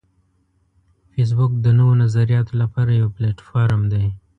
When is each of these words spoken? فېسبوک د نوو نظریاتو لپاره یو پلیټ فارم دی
فېسبوک 1.11 1.51
د 1.59 1.65
نوو 1.77 1.93
نظریاتو 2.03 2.53
لپاره 2.61 2.91
یو 3.01 3.07
پلیټ 3.15 3.37
فارم 3.47 3.81
دی 3.91 4.05